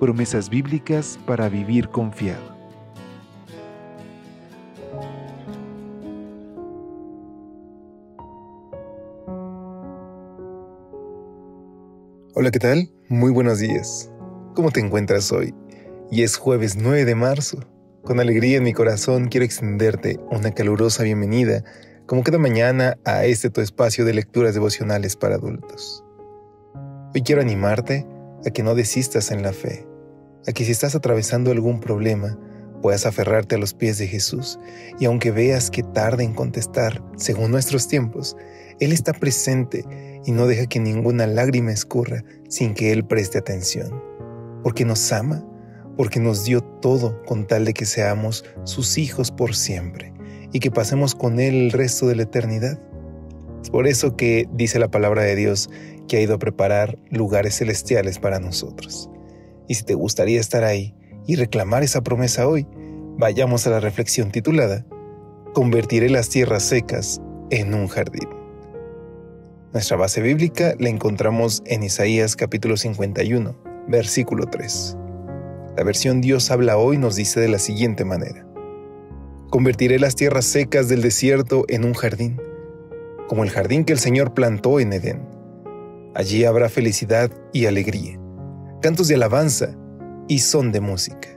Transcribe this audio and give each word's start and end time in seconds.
Promesas 0.00 0.50
bíblicas 0.50 1.18
para 1.24 1.48
vivir 1.48 1.88
confiado. 1.88 2.42
Hola, 12.34 12.50
¿qué 12.50 12.58
tal? 12.58 12.90
Muy 13.08 13.30
buenos 13.30 13.60
días. 13.60 14.10
¿Cómo 14.54 14.72
te 14.72 14.80
encuentras 14.80 15.30
hoy? 15.30 15.54
Y 16.10 16.24
es 16.24 16.36
jueves 16.36 16.76
9 16.76 17.04
de 17.04 17.14
marzo. 17.14 17.60
Con 18.02 18.18
alegría 18.18 18.56
en 18.56 18.64
mi 18.64 18.72
corazón 18.72 19.28
quiero 19.28 19.46
extenderte 19.46 20.18
una 20.32 20.50
calurosa 20.50 21.04
bienvenida, 21.04 21.62
como 22.06 22.24
cada 22.24 22.38
mañana, 22.38 22.98
a 23.04 23.24
este 23.24 23.48
tu 23.48 23.60
espacio 23.60 24.04
de 24.04 24.14
lecturas 24.14 24.54
devocionales 24.54 25.14
para 25.14 25.36
adultos. 25.36 26.04
Hoy 27.14 27.22
quiero 27.22 27.40
animarte 27.40 28.04
a 28.46 28.50
que 28.50 28.62
no 28.62 28.74
desistas 28.74 29.30
en 29.30 29.42
la 29.42 29.52
fe, 29.52 29.86
a 30.46 30.52
que 30.52 30.64
si 30.64 30.72
estás 30.72 30.94
atravesando 30.94 31.50
algún 31.50 31.80
problema, 31.80 32.38
puedas 32.82 33.06
aferrarte 33.06 33.54
a 33.54 33.58
los 33.58 33.72
pies 33.72 33.96
de 33.96 34.06
Jesús 34.06 34.58
y 35.00 35.06
aunque 35.06 35.30
veas 35.30 35.70
que 35.70 35.82
tarda 35.82 36.22
en 36.22 36.34
contestar 36.34 37.02
según 37.16 37.50
nuestros 37.50 37.88
tiempos, 37.88 38.36
Él 38.78 38.92
está 38.92 39.14
presente 39.14 39.84
y 40.26 40.32
no 40.32 40.46
deja 40.46 40.66
que 40.66 40.80
ninguna 40.80 41.26
lágrima 41.26 41.72
escurra 41.72 42.24
sin 42.48 42.74
que 42.74 42.92
Él 42.92 43.06
preste 43.06 43.38
atención, 43.38 44.02
porque 44.62 44.84
nos 44.84 45.12
ama, 45.12 45.42
porque 45.96 46.20
nos 46.20 46.44
dio 46.44 46.60
todo 46.60 47.22
con 47.24 47.46
tal 47.46 47.64
de 47.64 47.72
que 47.72 47.86
seamos 47.86 48.44
sus 48.64 48.98
hijos 48.98 49.30
por 49.30 49.54
siempre 49.54 50.12
y 50.52 50.60
que 50.60 50.70
pasemos 50.70 51.14
con 51.14 51.40
Él 51.40 51.54
el 51.54 51.70
resto 51.70 52.06
de 52.06 52.16
la 52.16 52.24
eternidad. 52.24 52.78
Es 53.62 53.70
por 53.70 53.86
eso 53.86 54.14
que 54.14 54.46
dice 54.52 54.78
la 54.78 54.90
palabra 54.90 55.22
de 55.22 55.36
Dios 55.36 55.70
que 56.08 56.16
ha 56.16 56.20
ido 56.20 56.34
a 56.34 56.38
preparar 56.38 56.98
lugares 57.10 57.58
celestiales 57.58 58.18
para 58.18 58.40
nosotros. 58.40 59.10
Y 59.68 59.74
si 59.74 59.84
te 59.84 59.94
gustaría 59.94 60.40
estar 60.40 60.64
ahí 60.64 60.94
y 61.26 61.36
reclamar 61.36 61.82
esa 61.82 62.02
promesa 62.02 62.46
hoy, 62.46 62.66
vayamos 63.16 63.66
a 63.66 63.70
la 63.70 63.80
reflexión 63.80 64.30
titulada 64.30 64.84
Convertiré 65.54 66.10
las 66.10 66.28
tierras 66.28 66.64
secas 66.64 67.20
en 67.50 67.74
un 67.74 67.86
jardín. 67.86 68.28
Nuestra 69.72 69.96
base 69.96 70.20
bíblica 70.20 70.74
la 70.78 70.88
encontramos 70.88 71.62
en 71.66 71.82
Isaías 71.82 72.36
capítulo 72.36 72.76
51, 72.76 73.56
versículo 73.88 74.46
3. 74.46 74.96
La 75.76 75.82
versión 75.82 76.20
Dios 76.20 76.50
habla 76.50 76.76
hoy 76.76 76.98
nos 76.98 77.16
dice 77.16 77.40
de 77.40 77.48
la 77.48 77.58
siguiente 77.58 78.04
manera. 78.04 78.46
Convertiré 79.50 79.98
las 79.98 80.14
tierras 80.14 80.44
secas 80.44 80.88
del 80.88 81.02
desierto 81.02 81.64
en 81.68 81.84
un 81.84 81.94
jardín, 81.94 82.40
como 83.28 83.42
el 83.42 83.50
jardín 83.50 83.84
que 83.84 83.92
el 83.92 83.98
Señor 83.98 84.34
plantó 84.34 84.78
en 84.80 84.92
Edén. 84.92 85.33
Allí 86.14 86.44
habrá 86.44 86.68
felicidad 86.68 87.30
y 87.52 87.66
alegría, 87.66 88.20
cantos 88.80 89.08
de 89.08 89.16
alabanza 89.16 89.76
y 90.28 90.38
son 90.38 90.70
de 90.70 90.80
música. 90.80 91.28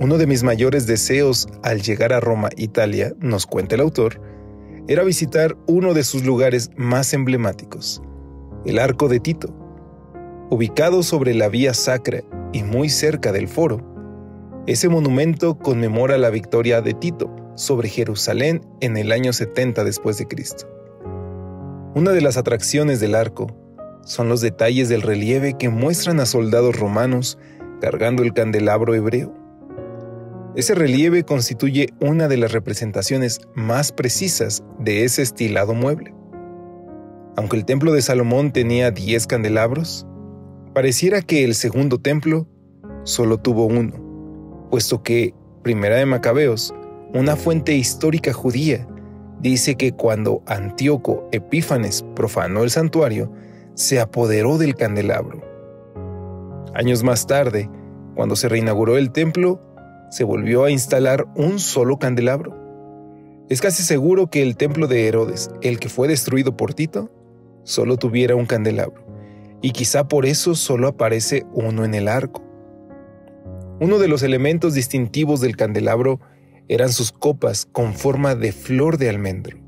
Uno 0.00 0.18
de 0.18 0.28
mis 0.28 0.44
mayores 0.44 0.86
deseos 0.86 1.48
al 1.64 1.82
llegar 1.82 2.12
a 2.12 2.20
Roma, 2.20 2.48
Italia, 2.56 3.12
nos 3.18 3.46
cuenta 3.46 3.74
el 3.74 3.80
autor, 3.80 4.20
era 4.86 5.02
visitar 5.02 5.56
uno 5.66 5.94
de 5.94 6.04
sus 6.04 6.24
lugares 6.24 6.70
más 6.76 7.12
emblemáticos, 7.12 8.00
el 8.64 8.78
Arco 8.78 9.08
de 9.08 9.18
Tito. 9.18 9.52
Ubicado 10.50 11.02
sobre 11.02 11.34
la 11.34 11.48
Vía 11.48 11.74
Sacra 11.74 12.22
y 12.52 12.62
muy 12.62 12.88
cerca 12.88 13.32
del 13.32 13.48
foro, 13.48 13.84
ese 14.68 14.88
monumento 14.88 15.58
conmemora 15.58 16.18
la 16.18 16.30
victoria 16.30 16.80
de 16.82 16.94
Tito 16.94 17.34
sobre 17.56 17.88
Jerusalén 17.88 18.60
en 18.80 18.96
el 18.96 19.10
año 19.10 19.32
70 19.32 19.82
después 19.82 20.18
de 20.18 20.28
Cristo. 20.28 20.77
Una 21.94 22.12
de 22.12 22.20
las 22.20 22.36
atracciones 22.36 23.00
del 23.00 23.14
arco 23.14 23.46
son 24.04 24.28
los 24.28 24.40
detalles 24.40 24.88
del 24.88 25.02
relieve 25.02 25.56
que 25.58 25.68
muestran 25.68 26.20
a 26.20 26.26
soldados 26.26 26.78
romanos 26.78 27.38
cargando 27.80 28.22
el 28.22 28.32
candelabro 28.32 28.94
hebreo 28.94 29.38
ese 30.58 30.74
relieve 30.74 31.22
constituye 31.22 31.90
una 32.00 32.26
de 32.26 32.36
las 32.36 32.50
representaciones 32.50 33.40
más 33.54 33.92
precisas 33.92 34.64
de 34.80 35.04
ese 35.04 35.22
estilado 35.22 35.72
mueble. 35.72 36.12
Aunque 37.36 37.56
el 37.56 37.64
templo 37.64 37.92
de 37.92 38.02
Salomón 38.02 38.52
tenía 38.52 38.90
10 38.90 39.28
candelabros, 39.28 40.04
pareciera 40.74 41.22
que 41.22 41.44
el 41.44 41.54
segundo 41.54 42.00
templo 42.00 42.48
solo 43.04 43.38
tuvo 43.38 43.66
uno, 43.66 44.66
puesto 44.68 45.04
que, 45.04 45.32
Primera 45.62 45.94
de 45.94 46.06
Macabeos, 46.06 46.74
una 47.14 47.36
fuente 47.36 47.76
histórica 47.76 48.32
judía, 48.32 48.84
dice 49.40 49.76
que 49.76 49.92
cuando 49.92 50.42
Antíoco 50.46 51.28
Epífanes 51.32 52.04
profanó 52.14 52.64
el 52.64 52.70
santuario, 52.70 53.32
se 53.74 54.00
apoderó 54.00 54.58
del 54.58 54.74
candelabro. 54.74 55.42
Años 56.74 57.02
más 57.04 57.26
tarde, 57.26 57.70
cuando 58.14 58.36
se 58.36 58.48
reinauguró 58.48 58.96
el 58.96 59.12
templo, 59.12 59.60
se 60.10 60.24
volvió 60.24 60.64
a 60.64 60.70
instalar 60.70 61.26
un 61.36 61.58
solo 61.58 61.98
candelabro. 61.98 62.56
Es 63.48 63.60
casi 63.60 63.82
seguro 63.82 64.28
que 64.28 64.42
el 64.42 64.56
templo 64.56 64.86
de 64.88 65.06
Herodes, 65.06 65.50
el 65.62 65.78
que 65.78 65.88
fue 65.88 66.08
destruido 66.08 66.56
por 66.56 66.74
Tito, 66.74 67.10
solo 67.62 67.96
tuviera 67.96 68.34
un 68.34 68.46
candelabro, 68.46 69.04
y 69.62 69.70
quizá 69.70 70.08
por 70.08 70.26
eso 70.26 70.54
solo 70.54 70.88
aparece 70.88 71.46
uno 71.52 71.84
en 71.84 71.94
el 71.94 72.08
arco. 72.08 72.42
Uno 73.80 73.98
de 73.98 74.08
los 74.08 74.22
elementos 74.22 74.74
distintivos 74.74 75.40
del 75.40 75.56
candelabro 75.56 76.20
eran 76.68 76.90
sus 76.90 77.12
copas 77.12 77.66
con 77.66 77.94
forma 77.94 78.34
de 78.34 78.52
flor 78.52 78.98
de 78.98 79.08
almendro. 79.08 79.58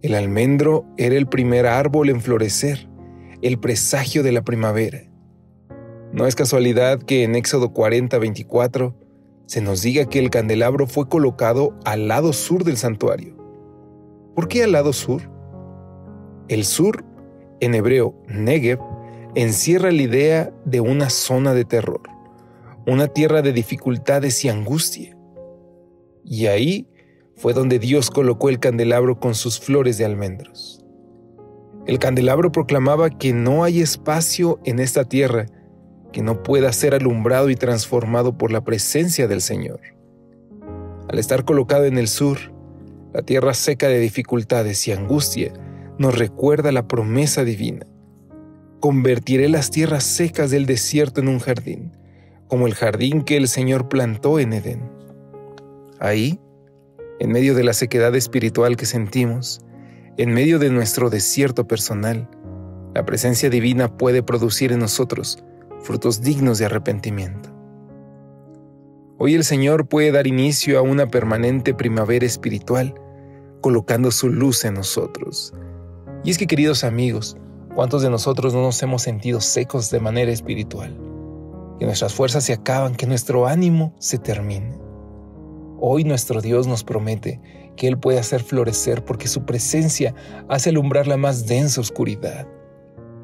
El 0.00 0.14
almendro 0.14 0.86
era 0.96 1.16
el 1.16 1.26
primer 1.26 1.66
árbol 1.66 2.08
en 2.10 2.20
florecer, 2.20 2.88
el 3.42 3.58
presagio 3.58 4.22
de 4.22 4.32
la 4.32 4.42
primavera. 4.42 5.02
No 6.12 6.26
es 6.26 6.34
casualidad 6.34 7.02
que 7.02 7.24
en 7.24 7.34
Éxodo 7.34 7.72
40-24 7.72 8.94
se 9.46 9.60
nos 9.60 9.82
diga 9.82 10.04
que 10.04 10.18
el 10.18 10.30
candelabro 10.30 10.86
fue 10.86 11.08
colocado 11.08 11.74
al 11.84 12.08
lado 12.08 12.32
sur 12.32 12.64
del 12.64 12.76
santuario. 12.76 13.36
¿Por 14.34 14.46
qué 14.46 14.62
al 14.62 14.72
lado 14.72 14.92
sur? 14.92 15.22
El 16.48 16.64
sur, 16.64 17.04
en 17.60 17.74
hebreo 17.74 18.14
Negev, 18.28 18.78
encierra 19.34 19.90
la 19.90 20.02
idea 20.02 20.52
de 20.64 20.80
una 20.80 21.10
zona 21.10 21.54
de 21.54 21.64
terror, 21.64 22.02
una 22.86 23.08
tierra 23.08 23.42
de 23.42 23.52
dificultades 23.52 24.44
y 24.44 24.48
angustia. 24.48 25.17
Y 26.30 26.46
ahí 26.46 26.86
fue 27.36 27.54
donde 27.54 27.78
Dios 27.78 28.10
colocó 28.10 28.50
el 28.50 28.58
candelabro 28.58 29.18
con 29.18 29.34
sus 29.34 29.58
flores 29.58 29.96
de 29.96 30.04
almendros. 30.04 30.84
El 31.86 31.98
candelabro 31.98 32.52
proclamaba 32.52 33.08
que 33.08 33.32
no 33.32 33.64
hay 33.64 33.80
espacio 33.80 34.60
en 34.64 34.78
esta 34.78 35.04
tierra 35.04 35.46
que 36.12 36.22
no 36.22 36.42
pueda 36.42 36.72
ser 36.72 36.94
alumbrado 36.94 37.48
y 37.48 37.54
transformado 37.54 38.36
por 38.36 38.50
la 38.50 38.62
presencia 38.62 39.26
del 39.26 39.40
Señor. 39.40 39.80
Al 41.08 41.18
estar 41.18 41.44
colocado 41.46 41.86
en 41.86 41.96
el 41.96 42.08
sur, 42.08 42.38
la 43.14 43.22
tierra 43.22 43.54
seca 43.54 43.88
de 43.88 43.98
dificultades 43.98 44.86
y 44.86 44.92
angustia 44.92 45.52
nos 45.98 46.18
recuerda 46.18 46.72
la 46.72 46.86
promesa 46.86 47.44
divina. 47.44 47.86
Convertiré 48.80 49.48
las 49.48 49.70
tierras 49.70 50.04
secas 50.04 50.50
del 50.50 50.66
desierto 50.66 51.20
en 51.20 51.28
un 51.28 51.38
jardín, 51.38 51.96
como 52.48 52.66
el 52.66 52.74
jardín 52.74 53.22
que 53.22 53.38
el 53.38 53.48
Señor 53.48 53.88
plantó 53.88 54.38
en 54.38 54.52
Edén. 54.52 54.97
Ahí, 56.00 56.40
en 57.18 57.32
medio 57.32 57.54
de 57.54 57.64
la 57.64 57.72
sequedad 57.72 58.14
espiritual 58.14 58.76
que 58.76 58.86
sentimos, 58.86 59.60
en 60.16 60.32
medio 60.32 60.58
de 60.58 60.70
nuestro 60.70 61.10
desierto 61.10 61.66
personal, 61.66 62.28
la 62.94 63.04
presencia 63.04 63.50
divina 63.50 63.96
puede 63.96 64.22
producir 64.22 64.72
en 64.72 64.80
nosotros 64.80 65.42
frutos 65.80 66.22
dignos 66.22 66.58
de 66.58 66.66
arrepentimiento. 66.66 67.50
Hoy 69.18 69.34
el 69.34 69.44
Señor 69.44 69.88
puede 69.88 70.12
dar 70.12 70.26
inicio 70.26 70.78
a 70.78 70.82
una 70.82 71.08
permanente 71.08 71.74
primavera 71.74 72.26
espiritual, 72.26 72.94
colocando 73.60 74.12
su 74.12 74.28
luz 74.28 74.64
en 74.64 74.74
nosotros. 74.74 75.52
Y 76.22 76.30
es 76.30 76.38
que, 76.38 76.46
queridos 76.46 76.84
amigos, 76.84 77.36
¿cuántos 77.74 78.02
de 78.02 78.10
nosotros 78.10 78.54
no 78.54 78.62
nos 78.62 78.80
hemos 78.82 79.02
sentido 79.02 79.40
secos 79.40 79.90
de 79.90 79.98
manera 79.98 80.30
espiritual? 80.30 80.96
Que 81.80 81.86
nuestras 81.86 82.14
fuerzas 82.14 82.44
se 82.44 82.52
acaban, 82.52 82.94
que 82.94 83.06
nuestro 83.06 83.48
ánimo 83.48 83.94
se 83.98 84.18
termine. 84.18 84.87
Hoy 85.80 86.02
nuestro 86.02 86.40
Dios 86.40 86.66
nos 86.66 86.82
promete 86.82 87.40
que 87.76 87.86
Él 87.86 87.98
puede 87.98 88.18
hacer 88.18 88.42
florecer 88.42 89.04
porque 89.04 89.28
su 89.28 89.44
presencia 89.44 90.14
hace 90.48 90.70
alumbrar 90.70 91.06
la 91.06 91.16
más 91.16 91.46
densa 91.46 91.80
oscuridad. 91.80 92.48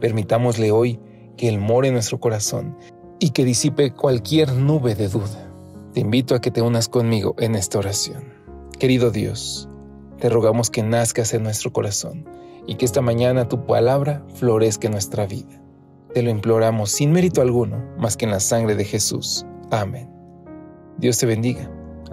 Permitámosle 0.00 0.70
hoy 0.70 1.00
que 1.36 1.48
Él 1.48 1.58
more 1.58 1.88
en 1.88 1.94
nuestro 1.94 2.20
corazón 2.20 2.76
y 3.18 3.30
que 3.30 3.44
disipe 3.44 3.92
cualquier 3.92 4.52
nube 4.52 4.94
de 4.94 5.08
duda. 5.08 5.50
Te 5.92 6.00
invito 6.00 6.36
a 6.36 6.40
que 6.40 6.52
te 6.52 6.62
unas 6.62 6.88
conmigo 6.88 7.34
en 7.38 7.56
esta 7.56 7.78
oración. 7.78 8.32
Querido 8.78 9.10
Dios, 9.10 9.68
te 10.18 10.28
rogamos 10.28 10.70
que 10.70 10.82
nazcas 10.82 11.34
en 11.34 11.42
nuestro 11.42 11.72
corazón 11.72 12.24
y 12.66 12.76
que 12.76 12.84
esta 12.84 13.00
mañana 13.00 13.48
tu 13.48 13.66
palabra 13.66 14.24
florezca 14.34 14.86
en 14.86 14.92
nuestra 14.92 15.26
vida. 15.26 15.60
Te 16.12 16.22
lo 16.22 16.30
imploramos 16.30 16.90
sin 16.90 17.10
mérito 17.10 17.42
alguno, 17.42 17.84
más 17.98 18.16
que 18.16 18.26
en 18.26 18.30
la 18.30 18.40
sangre 18.40 18.76
de 18.76 18.84
Jesús. 18.84 19.44
Amén. 19.72 20.08
Dios 20.98 21.18
te 21.18 21.26
bendiga. 21.26 21.68